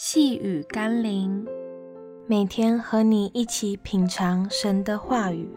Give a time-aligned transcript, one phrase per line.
[0.00, 1.44] 细雨甘霖，
[2.28, 5.50] 每天和你一起品尝神的话语，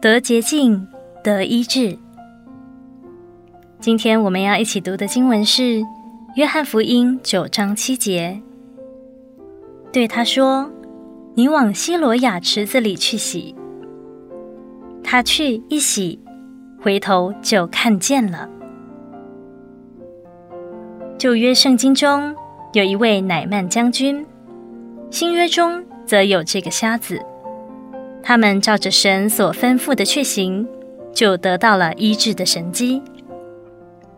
[0.00, 0.88] 得洁净，
[1.22, 1.96] 得医治。
[3.78, 5.62] 今天我们要一起读的经文是
[6.34, 8.42] 《约翰福音》九章七节，
[9.92, 10.68] 对他说
[11.36, 13.54] ：“你往西罗亚池子里去洗。”
[15.00, 16.18] 他去一洗，
[16.80, 18.48] 回头就看见了。
[21.22, 22.34] 旧约圣经中
[22.72, 24.26] 有一位乃曼将军，
[25.08, 27.24] 新约中则有这个瞎子。
[28.24, 30.66] 他们照着神所吩咐的去行，
[31.14, 33.00] 就得到了医治的神迹。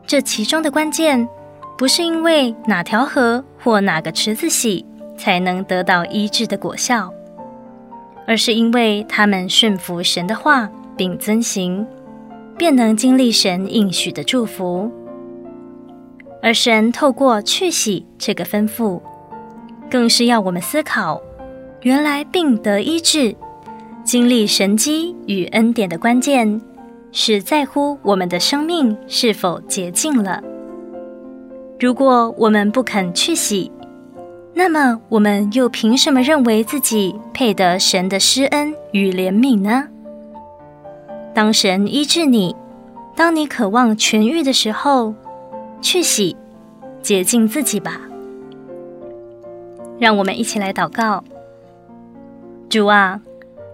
[0.07, 1.29] 这其中的关键，
[1.77, 7.13] 不是因为哪条河或哪个池子洗才能得到医治的果效，
[8.27, 11.87] 而是因为他们顺服神的话并遵行，
[12.57, 14.91] 便能经历神应许的祝福。
[16.45, 19.01] 而神透过去洗这个吩咐，
[19.91, 21.19] 更是要我们思考，
[21.81, 23.35] 原来病得医治、
[24.05, 26.61] 经历神迹与恩典的关键，
[27.13, 30.43] 是在乎我们的生命是否洁净了。
[31.81, 33.73] 如果我们不肯去洗，
[34.53, 39.89] 那么我们又凭什么认为自己配得神的施恩与怜悯呢？
[41.33, 42.55] 当神医治你，
[43.17, 45.15] 当你渴望痊愈的时候，
[45.85, 46.35] 去洗，
[47.03, 48.01] 洁净自己吧。
[49.99, 51.23] 让我们一起来祷告：
[52.71, 53.21] 主啊，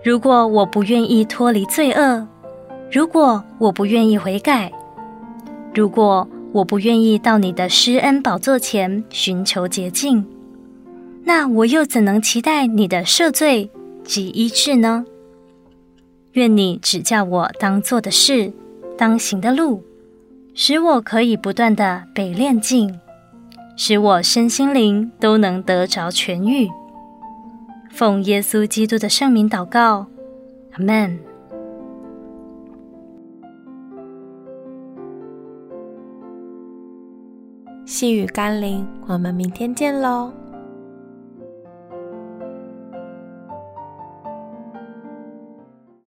[0.03, 2.27] 如果我不愿意脱离罪恶，
[2.91, 4.72] 如果我不愿意悔改，
[5.72, 10.27] 如果我不愿意到你的施恩宝座前寻求洁净，
[11.22, 13.70] 那我又怎能期待你的赦罪
[14.03, 15.05] 及医治呢？
[16.33, 18.53] 愿你指教我当做的事，
[18.98, 19.84] 当行的路。
[20.62, 23.00] 使我可以不断的被炼净，
[23.77, 26.69] 使我身心灵都能得着痊愈。
[27.89, 30.06] 奉耶稣基督的圣名祷告，
[30.72, 31.19] 阿门。
[37.87, 40.31] 细雨甘霖，我们明天见喽。